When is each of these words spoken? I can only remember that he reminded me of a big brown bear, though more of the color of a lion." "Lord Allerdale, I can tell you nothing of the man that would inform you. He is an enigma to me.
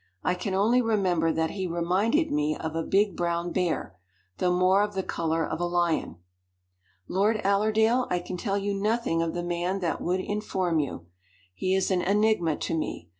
I 0.23 0.33
can 0.33 0.55
only 0.55 0.81
remember 0.81 1.31
that 1.31 1.51
he 1.51 1.67
reminded 1.67 2.31
me 2.31 2.57
of 2.57 2.75
a 2.75 2.81
big 2.81 3.15
brown 3.15 3.51
bear, 3.51 3.95
though 4.39 4.51
more 4.51 4.81
of 4.81 4.95
the 4.95 5.03
color 5.03 5.45
of 5.45 5.59
a 5.59 5.65
lion." 5.67 6.15
"Lord 7.07 7.39
Allerdale, 7.45 8.07
I 8.09 8.17
can 8.17 8.35
tell 8.35 8.57
you 8.57 8.73
nothing 8.73 9.21
of 9.21 9.35
the 9.35 9.43
man 9.43 9.79
that 9.81 10.01
would 10.01 10.19
inform 10.21 10.79
you. 10.79 11.05
He 11.53 11.75
is 11.75 11.91
an 11.91 12.01
enigma 12.01 12.55
to 12.55 12.75
me. 12.75 13.09